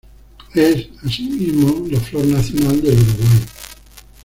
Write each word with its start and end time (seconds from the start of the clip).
Es, 0.55 0.87
asimismo, 1.05 1.85
la 1.87 1.99
flor 1.99 2.25
nacional 2.25 2.81
del 2.81 2.97
Uruguay. 2.97 3.45